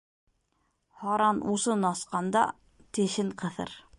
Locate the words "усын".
1.51-1.85